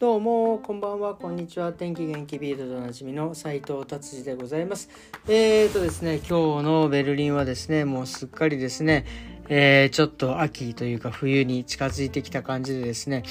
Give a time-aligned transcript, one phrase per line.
[0.00, 1.74] どうも、こんばんは、こんにちは。
[1.74, 4.88] 天気元気ビールドおなじみの斉藤達治でございます。
[5.28, 9.04] えーとですね、今日のベルリンはですね、もうすっかりですね、
[9.50, 13.24] えー、ちょっと秋というか冬に近づいてきた感じでですね、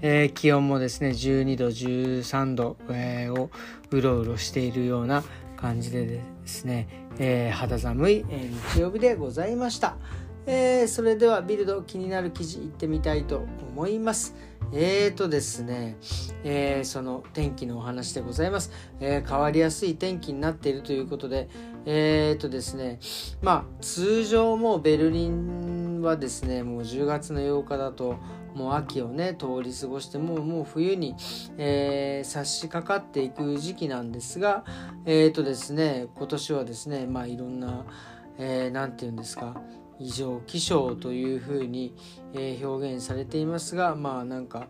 [0.00, 3.50] えー、気温もですね、12度、13度、えー、を
[3.90, 5.24] うろうろしているような
[5.56, 6.86] 感じでですね、
[7.18, 8.24] え肌寒い、
[8.74, 9.96] 日曜日でございました。
[10.46, 14.34] えそれではビルド気になる記事いってみたいと思います。
[14.74, 15.98] えーとですね、
[16.44, 21.50] えー、その天気のお話でございます、えー、変わりやすい天気になっているということで、
[21.84, 22.98] えーとですね、
[23.42, 28.16] まあ通常もベルリンはですね、もう10月の8日だと、
[28.54, 31.16] もう秋をね通り過ごしてもうもう冬に、
[31.56, 34.64] えー、差し掛かっていく時期なんですが
[35.06, 37.86] えっ、ー、とですね今年はですねまあいろんな何、
[38.38, 39.62] えー、て言うんですか
[39.98, 41.94] 異常気象というふうに、
[42.34, 44.68] え、表現されていますがまあなんか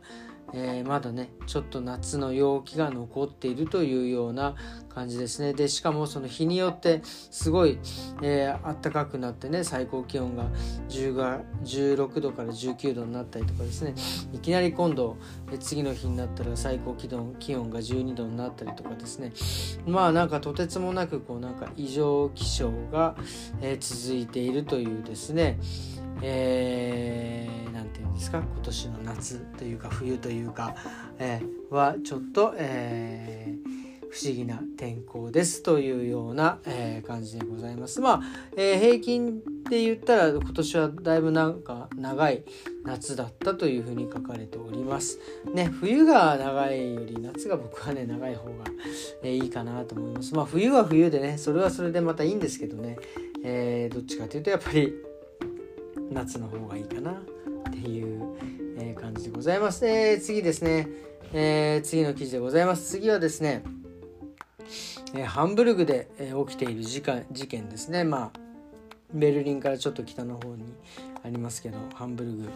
[0.55, 4.55] えー、まだねちょっと夏の陽気が残っているというような
[4.89, 5.55] 感じですね。
[5.55, 7.79] でしかもその日によってすごい、
[8.23, 10.51] えー、暖かくなってね最高気温が
[10.89, 13.95] 10が16度から19度になったりとかですね。
[14.33, 15.17] いきなり今度
[15.61, 19.33] 次の日になったら最高気温気温が12度になったりとかですね。
[19.87, 23.17] まあなんかとてつもなくこうなんか異常気象が、
[23.61, 25.59] えー、続いているというですね。
[26.21, 28.39] えー、て言うんですか？
[28.39, 30.75] 今年の夏というか冬というか、
[31.19, 38.01] えー、はちょっと、えー、不思議な天候ですというような、えー、感じでございます。
[38.01, 38.23] まあ、
[38.57, 42.45] えー、平均で言ったら今年はだいぶなんか長い
[42.85, 45.19] 夏だったというふうに書かれております。
[45.55, 48.65] ね、冬が長いより夏が僕はね長い方が、
[49.23, 50.35] えー、いいかなと思います。
[50.35, 52.99] まあ冬は冬でねそれはそれでまたいいんですけどね、
[53.45, 54.93] えー、どっちかというとやっぱり
[56.11, 57.23] 夏の方がいいかな、
[59.43, 59.85] ございます。
[59.85, 60.87] えー、次ですね、
[61.33, 62.89] えー、次の記事でございます。
[62.93, 63.65] 次はですね、
[65.17, 68.05] えハンブルグで、え起きている事事件ですね。
[68.05, 68.41] まあ、
[69.13, 70.63] ベルリンからちょっと北の方に
[71.25, 72.49] ありますけど、ハンブルグ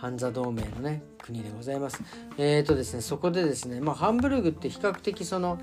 [0.00, 2.02] ハンザ同盟のね国でございます。
[2.38, 5.58] えーとですねそこでですねまあハンブルグって比較的その、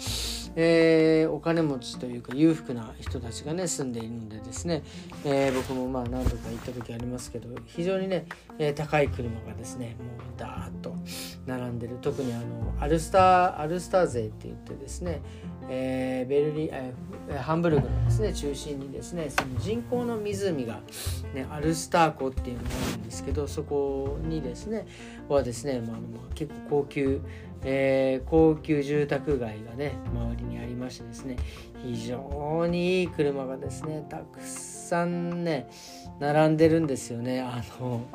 [0.56, 4.84] えー、お金持ちというか裕福な人たちがね住んでいるのでですね、
[5.25, 8.28] えー、僕もまあ何度か行った時ありますけど非常にね、
[8.59, 10.94] え、高い車がですねもうダーッと
[11.48, 15.24] 並んでる特にあのアルスターアルスター勢って言ってですね
[15.69, 16.94] えー、ベルリ、え、
[17.39, 20.79] ハンブルグのですね中心にですねその人工の湖が、
[21.33, 24.88] ね、アルスター湖っていうのがあるんですけどそこにですね
[25.27, 25.97] はですね、まあ、
[26.35, 27.22] 結構高級、
[27.63, 31.35] えー、高級住宅街がね周りにありましてですね
[31.83, 35.69] 非常にいい車がですねたくさんね
[36.19, 37.41] 並んでるんですよね。
[37.41, 38.06] あの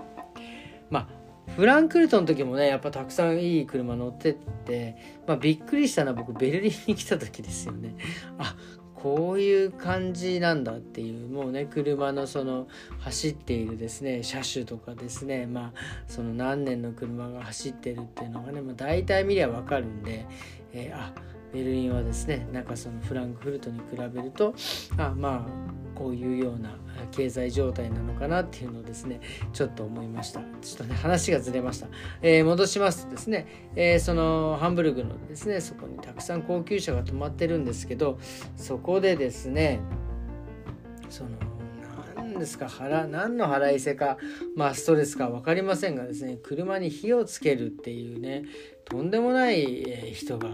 [0.90, 1.21] まあ
[1.56, 4.96] フランクルトの時もねやっぱたくさんいい車乗ってって、
[5.26, 7.94] まあ、びっくりしたのは僕ベルリンに来た時ですよね。
[8.38, 8.56] あ
[8.94, 12.68] こういう感じなんだっていうもうね車のその
[13.00, 20.24] 走っているですね車種とかですねまあその何年の車が走ってるっていうのがね、まあ、大体見りゃ分かるんで、
[20.72, 21.12] えー、あ
[21.52, 24.54] ベルリンはですねなんかそのフランクフルトに比べると
[24.96, 26.76] あまあこういうような
[27.10, 29.20] 経済状態なのかなっていうのをですね
[29.52, 30.40] ちょっと思いました。
[30.40, 31.88] ちょっとね話がずれました、
[32.22, 38.18] えー、戻しますとですね、えー、そのハンブルグのですねそこにたくさん高級車が止まってるんですけど
[38.56, 39.80] そこでですね
[41.10, 41.30] その
[42.32, 44.16] 何ですか腹何の腹いせか
[44.56, 48.44] まあストレスか分かりませんがですね車に火をつけるっていうね
[48.86, 50.48] とんでもない人が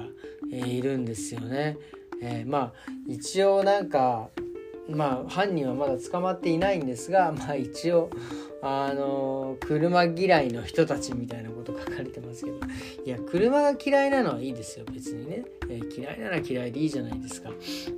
[0.51, 1.79] いるんですよね。
[2.21, 2.73] えー、まあ
[3.07, 4.29] 一応なんか
[4.89, 8.11] まあ犯人はまだ捕まっていないんですがまあ一応
[8.61, 12.59] あの車嫌いの人たちみたいなこと書かれてますけど。
[13.05, 17.51] いや車が嫌いなのはいいですよ別にね、えー、嫌いなら嫌いでいいじゃないですか。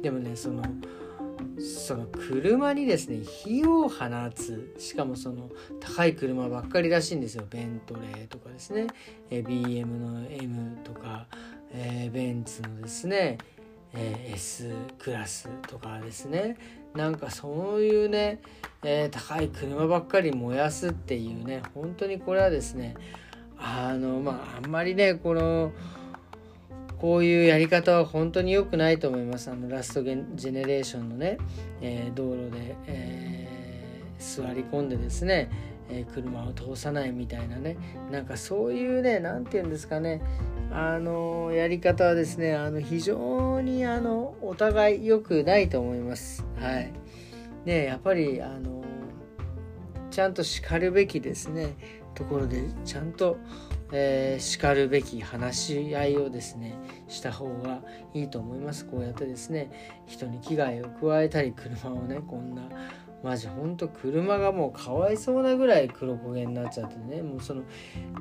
[0.02, 0.62] でもねその
[1.60, 4.74] その車にですね火を放つ。
[4.78, 7.44] しかもその高い車ばっかりらしいんですよ。
[7.48, 8.86] ベントレーとかですね、
[9.30, 11.26] え、BM の M とか、
[11.72, 13.38] えー、ベンツのですね
[13.92, 16.56] えー、S クラスとかですね。
[16.94, 18.40] なんかそういうね、
[18.82, 22.96] えー、高い車ばっかり燃やすっていうね本当にこれはですね
[23.56, 25.72] あのまああんまりねこの
[27.00, 29.50] こういうやり方は本当に良くないと思います。
[29.50, 31.38] あのラストジェネレーションのね、
[31.80, 35.50] えー、道路で、えー、座り込んでですね
[35.92, 37.76] えー、車を通さないみたいなね。
[38.10, 40.22] なんかそういうね何て言うんですかね。
[40.72, 46.44] あのやり方はですねあの非常にあのお互い良くないと思います。
[46.58, 46.92] はい。
[47.64, 48.82] でやっぱりあの
[50.10, 51.76] ちゃんとしかるべきですね。
[52.14, 53.38] ところでちゃんと、
[53.92, 56.74] えー、しかるべき話し合いをですね
[57.08, 57.80] した方が
[58.14, 58.86] いいと思います。
[58.86, 59.70] こうやってですね
[60.06, 62.62] 人に危害を加えたり車をねこんな
[63.22, 67.62] マジほんと車がもうかわいそうなぐらい黒焦げになっちゃってねもうその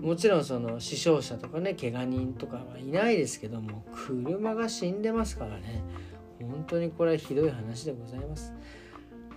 [0.01, 5.83] もちろんその死傷者とかね怪我人とかはいないですけども車が死んでますからね。
[6.41, 8.53] 本当にこれはひどい話でございます。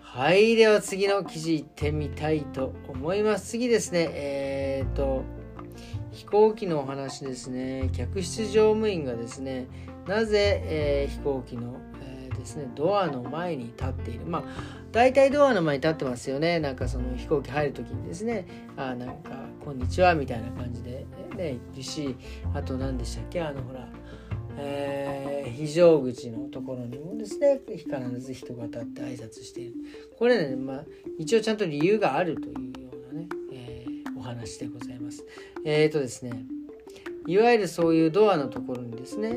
[0.00, 3.50] はいでは次の記事いってみたいと思います。
[3.50, 5.24] 次ですねえっ、と
[6.12, 7.90] 飛行機のお話ですね。
[7.92, 9.66] 客室乗務員がですね
[10.06, 11.80] なぜ、えー、飛行機の
[12.38, 14.26] ですねドアの前に立っている。
[14.26, 14.42] まあ
[14.90, 16.60] 大体ドアの前に立ってますよね。
[16.60, 21.06] なんかその飛行機入る時にですねあなんか「こんにちは」みたいな感じで
[21.36, 22.16] ねいるし
[22.54, 23.40] あと何でしたっけ？
[23.40, 23.88] あのほら
[24.58, 27.86] えー、非常口のところにもですね必
[28.20, 29.74] ず人が立って挨拶している。
[30.18, 30.84] これね、まあ、
[31.18, 35.24] 一応ちゃんと理由があるというようなね、えー、お話でございます。
[35.64, 36.44] えっ、ー、とですね
[37.26, 39.36] いわゆるそういうドアのところにですね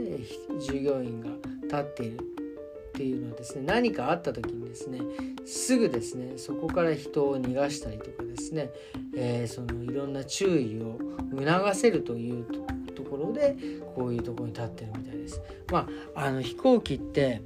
[0.59, 1.29] 従業員が
[1.63, 5.01] 立っているっていうのはですね何かあった時にですね
[5.45, 8.69] すぐですねそこから人を逃がしたりとかですね、
[9.15, 10.97] えー、そのいろんな注意を
[11.37, 12.45] 促せるという
[12.93, 13.55] ところで
[13.95, 15.41] こういうところに立ってるみたいです。
[15.71, 17.41] まああの飛行機って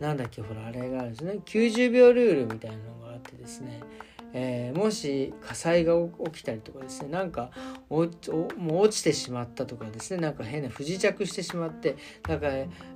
[0.00, 3.80] なんだっけほらあれがあるんですね90秒ルールみたいなのがあってですね
[4.38, 5.94] えー、もし火災が
[6.26, 7.50] 起きたりとかですねなんか
[7.88, 8.10] もう
[8.76, 11.96] 落ちてしまったとかですねなんか変な不時着してしまって
[12.28, 12.48] なんか、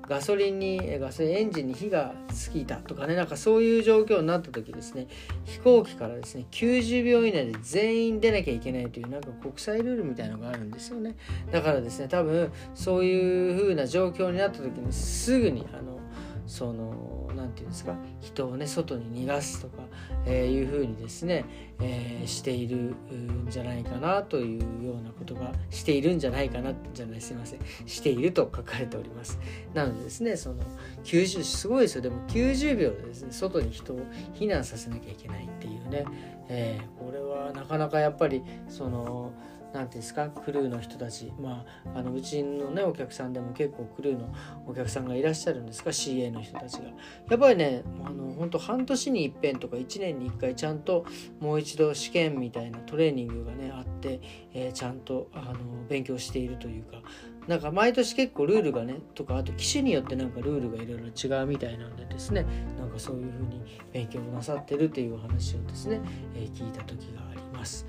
[0.07, 5.07] ガソリンにガソリンエンジンに火がついたとかねなんかそういう状況になった時ですね
[5.47, 11.17] 飛行機からですね90秒以内で全員出なきゃいけないというなんか国際ルールみたいのがあるんですよね。
[11.51, 16.01] だからですね多分そういう風な状況になった時にすぐにあの
[16.51, 19.85] その何て言うんですか人をね外に逃がすとか、
[20.27, 21.45] えー、いうふうにですね、
[21.81, 29.39] えー、しているんじゃないかなというようなことがしているんじゃないかなじゃないすいませんしていると書かれております。
[29.75, 30.57] なのでですねその
[31.05, 32.03] 90すごいですよ。
[32.03, 34.01] でも90秒でですね外に人を
[34.35, 36.05] 避難させなきゃいけないっていうね、
[36.49, 39.33] えー、これはなかなかやっぱりその
[39.73, 41.33] 何て言うんですかクルーの人たち。
[41.41, 41.65] ま
[41.95, 44.33] ああのうちのねお客さんでも結構クルーの
[44.67, 46.91] お客さんがいらっしゃるんですか CA の人たちが。
[47.29, 51.05] やっぱりねあの本当半年に一遍とか1年に1回ちゃんと
[51.41, 54.21] もう一度試験みたいなトレーニングがねあって、
[54.53, 55.55] えー、ちゃんとあの
[55.89, 57.03] 勉強しているというか。
[57.49, 62.47] なんか毎年結構ルールがねとかあと機種によってなんかルールがいろいろ違うみたいなんでですね。
[62.79, 63.63] なんかそういうふうに
[63.93, 66.01] 勉強なさってるっていうお話をですね、
[66.35, 67.87] えー、聞いた時があります。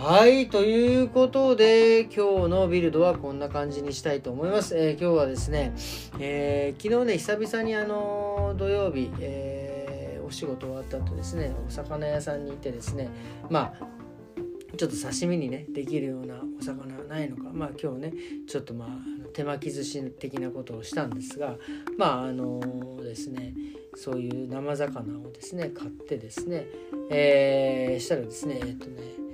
[0.00, 4.78] はいということで今日のビルドはこんな感じにしたいと思います。
[4.78, 5.72] えー、今日はですね、
[6.20, 13.08] えー、昨日ね久々にあの土曜日、えー、お仕事終わった後ですねお魚屋さんに行ってですね
[13.50, 18.12] まあちょっと刺身にねできるようなお魚はないのかまあ今日ね
[18.46, 18.88] ちょっとまあ
[19.32, 21.56] 手巻き寿司的なことをしたんですが
[21.96, 22.60] まああの
[23.02, 23.52] ですね
[23.96, 26.68] そういう生魚をですね買ってですね、
[27.10, 29.28] えー、したらですねえっとね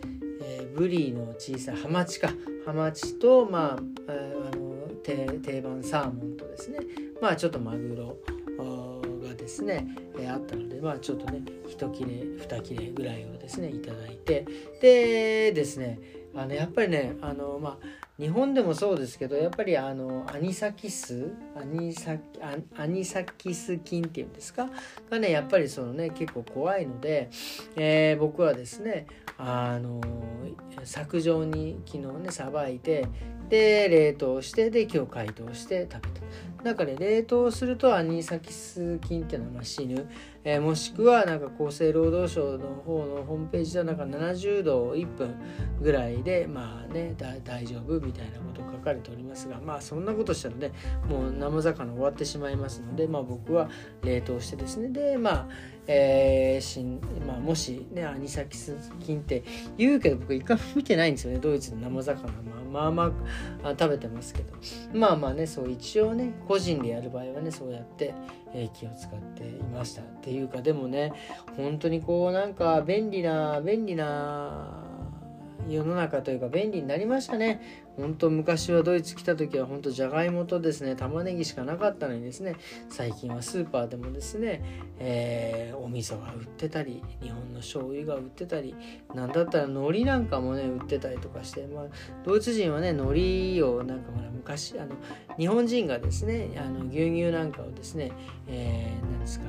[0.75, 2.29] ブリの小さいハマチか。
[2.67, 3.79] ハマチとま
[4.09, 6.81] あ、あの定番サーモンとですね。
[7.21, 8.19] まあちょっとマグロ
[9.27, 9.87] がですね、
[10.19, 14.47] え、あったのでまあちょっとね1切れ2切れぐらいをですねいただいて。
[14.81, 16.01] でですね
[16.35, 22.17] あのやっぱりねあのまあ日本でもそうですけどやっぱりあのアニサキスアニサ
[22.77, 24.71] アニサキス菌っていうんですか？
[25.11, 27.29] がねやっぱりそのね結構怖いので、
[27.75, 29.07] えー、僕はですね
[29.37, 30.01] あの
[30.85, 33.09] 削除に昨日ねさばいて
[33.49, 36.25] で冷凍してで今日解凍して食べた。
[36.65, 40.09] なんかね冷凍するとアニサキス菌っていうのは死ぬ。
[40.45, 45.35] えー、もしくはなんか厚生労働省の方のホームページではなんか70度1分
[45.81, 50.73] ぐらいでまあね大丈夫みたいなこと書かれておりますがまあそんなことしたらね
[51.09, 53.71] もう生魚終わってしまいますのでまあ僕は
[54.03, 54.89] 冷凍してですね。
[54.89, 55.49] でまあ
[55.87, 59.43] えーしんまあ、もしねアニサキス菌って
[59.77, 61.39] 言うけど僕一回も見てないんですよね。
[61.39, 62.29] ドイツの生魚。
[62.73, 63.11] まあまあ
[63.63, 64.55] まあ食べてますけど。
[64.93, 68.15] まあまあねそう一応ね個人でやる場合はねそうやって、
[68.53, 70.63] えー、気を使っていましたっていうか。
[70.63, 71.13] でもね
[71.57, 74.83] 本当にこうなんか便利な便利な
[75.69, 77.84] 世の中というか便利になりましたね。
[77.97, 82.57] 本当昔はドイツ来た時は本当じゃがいもとですね玉ねぎしかなかったのにですね
[82.89, 84.63] 最近はスーパーでもですね、
[84.99, 88.75] えー、お味噌が売ってたり日本の醤油が売ってたり
[89.15, 91.85] なんだったら海苔なんかもね売ってたりとかして、まあ、
[92.25, 93.03] ドイツ人はね海
[93.59, 94.97] 苔をなんかほら昔あの
[95.39, 98.13] 日本人がですねあの牛乳なんかをですね、
[98.49, 99.47] えー、なんですか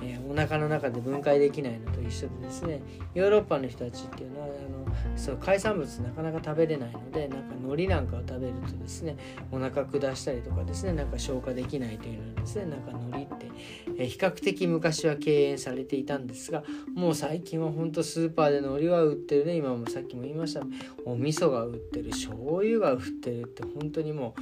[0.00, 2.80] えー、お腹の中で分解できないのと一緒でですね
[3.14, 9.16] ヨーロッパの人たちっていうのはあのそう海産物なかなか食べれないのでなんか海苔なんかを食べるとですね
[9.50, 16.62] お腹下したりとかですねなんか消化できないというのはですねなんか海苔って、比較的昔は敬遠されていたんですが
[16.94, 20.62] もう最近はほんとスーパーで海苔は売ってるね今もさっきも言いました
[21.04, 24.34] お味噌が売ってる醤油が売ってるって本当にも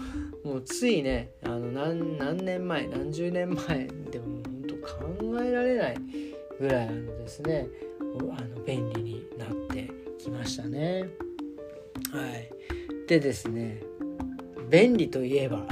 [0.45, 5.97] うもうついねあの何何年前何十年前でも本当考えられない
[6.61, 7.69] ぐらいあのですね
[8.01, 11.05] あの便利になってきましたね。
[12.13, 12.51] はい、
[13.07, 13.83] でですね
[14.69, 15.67] 便利といえば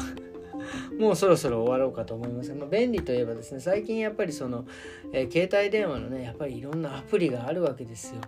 [0.98, 4.66] もうそろそろ終わろうかと思いますまあ、便利といえばですね最近やっぱりその、
[5.12, 8.20] えー、携帯電話のねやっぱりいろんなアプリがあるわけですよ。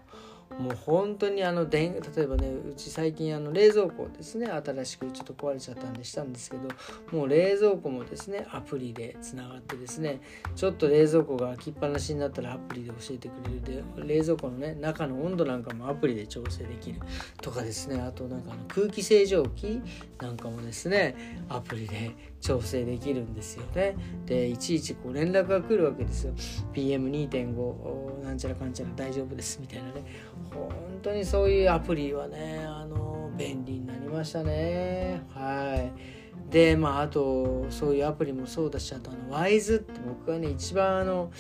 [0.59, 6.69] もう本当にあの電例えばねうち最近あの冷蔵庫ですね新しくちょっと壊れちゃったんでしたんですけど
[7.13, 10.21] もう冷蔵庫もですねアプリでつながってですね
[10.55, 17.01] ちょっと冷蔵庫が開きっぱなしになったらアプリで教えてくれるで冷蔵庫のね中の温度なんかもアプリで調整できる
[17.43, 19.83] とかですねあとなんかあの空気清浄機
[20.21, 22.15] なんかもですねアプリで
[22.47, 23.97] 調整できるんですよね。
[24.25, 26.35] でいちいちこう連絡が来るわけですよ。
[26.73, 30.05] PM2.5 なんちゃらかんちゃら大丈夫ですみたいなね
[30.53, 30.69] 本
[31.03, 41.31] 当にそういうアプリはねあの便利になりましたねはいでまああとそういうアプリもそうだしあとあのワイズって僕がね一番あの、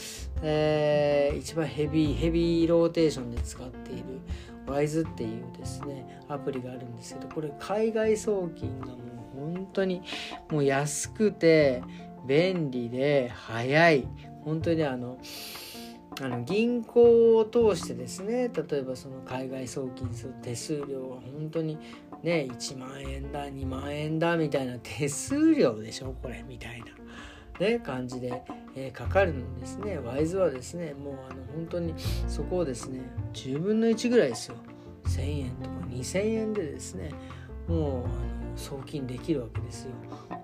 [0.43, 4.05] えー、一番ヘビーヘビーローテーションで使っている
[4.67, 8.97] ワイズっていうですねアプリがあるんですけどこれ海外送金がもう
[9.37, 10.03] 本当に
[10.51, 11.83] もう安くて
[12.27, 14.09] 便利で早い
[14.45, 15.19] 本当にあの
[16.21, 21.79] あの銀行を通してですね例えばその海外送金する手数料は本当に
[22.23, 26.87] ね1万円だ2万円だみたいな手数料でしょこれみたいな。
[27.59, 28.43] ね、感じで、
[28.75, 29.99] えー、かかるのですね。
[29.99, 31.95] ワイズはですね、もうあの本当に
[32.29, 33.01] そこをですね、
[33.33, 34.57] 10分の1ぐらいですよ。
[35.07, 37.13] 1000円とか2000円でですね、
[37.69, 39.91] もう送金できるわけですよ。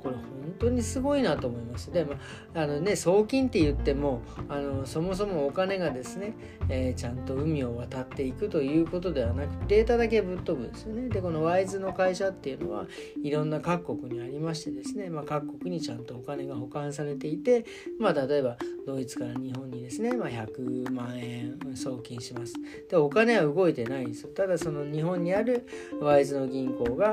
[0.03, 0.23] これ本
[0.59, 1.91] 当にすごいなと思います。
[1.91, 2.15] でも
[2.55, 6.35] あのね送金って言ってもあのそもそもお金がですね、
[6.69, 11.09] えー、ちゃんと海を渡っていくということではなくデータだけぶっ飛ぶんですよね。
[11.09, 12.87] でこのワイズの会社っていうのは
[13.23, 17.65] いろんな各国にありましてですね、まあ、各国にちゃんとお金が保管されていて、
[17.99, 22.55] まあ、例えばドイツから日本にですね、まあ、100万円送金します。
[22.91, 24.31] でお金は動いてないんですよ。
[24.35, 25.67] ただその日本にある
[26.01, 27.12] ワイズの銀行が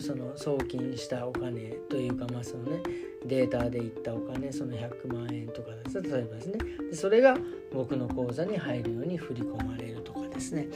[0.00, 2.82] その送金したお金というかまあそのね
[3.26, 6.58] データでいったお金その100万円とかです例えばですね。
[6.90, 7.36] でそれが
[7.72, 10.68] 僕の口座に入るように振り込まれるとかですね。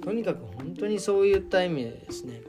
[0.00, 2.40] とにかく本当にそういった意味でですね。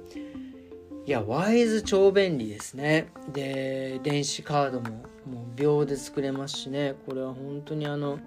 [1.06, 3.12] いやワイズ超便利ですね。
[3.34, 4.90] で電子カードも
[5.26, 6.96] もう秒で作れますしね。
[7.06, 8.20] これは本当にあの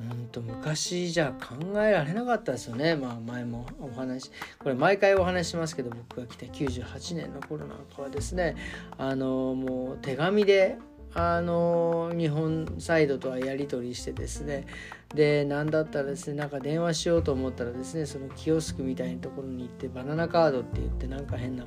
[0.00, 2.94] うんと昔じゃ考えられなかったですよね。
[2.94, 8.56] まあ前もお話これ毎回お話しますけど僕が来た98年の頃なんかはですね
[8.96, 10.78] あのもう手紙で
[11.14, 14.66] あの日本サイドとはやり取りしてですね
[15.14, 21.64] で何だったらですねなんか電話しようと思ったらですねそのキオスクみたいなところに行ってバナナカードって言ってなんか変な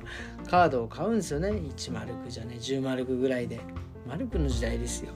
[0.48, 1.48] カードを買うんですよね。
[1.50, 3.60] 1マルクじゃね10マルクぐらいで。
[4.06, 5.12] マルクの時代ですよ。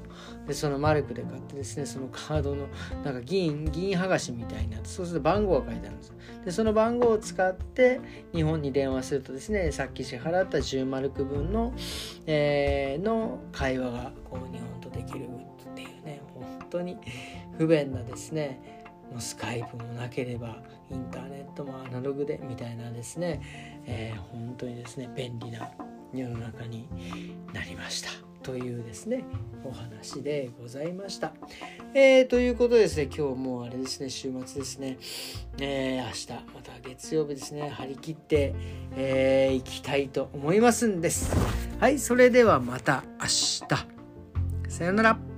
[0.46, 2.68] でそのマルクで買ってですねそのカードの
[3.04, 6.14] なんか銀銀剥がしみたいなそうすると番号が書いてあるんです
[6.44, 8.00] でその番号を使って
[8.32, 11.74] 日本に電話するとですねさっき支払った10マルク分の,、
[12.26, 16.96] えー、の会話がこう日本とできるっていうね本当に
[17.58, 18.60] 不便なですね
[19.10, 20.56] もうスカイプもなければ
[20.90, 23.40] インターネットもアナログでみたいなですね、
[23.86, 25.70] えー、本当にですね便利な
[26.12, 26.88] 世の中に
[27.52, 28.10] なりました。
[28.42, 29.24] というですね
[29.64, 31.32] お話でございました。
[31.94, 34.98] えー、ということですね今日もうあれですね週末ですね、
[35.58, 38.54] えー、明日また月曜日ですね張り切って、
[38.94, 41.34] えー、きたいと思いますんです。
[41.80, 43.62] はいそれではまた明日
[44.68, 45.35] さよなら。